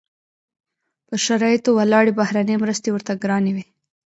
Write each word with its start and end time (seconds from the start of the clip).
پر 1.07 1.17
شرایطو 1.25 1.69
ولاړې 1.77 2.11
بهرنۍ 2.19 2.55
مرستې 2.63 2.89
ورته 2.91 3.11
ګرانې 3.23 3.51
وې. 3.55 3.65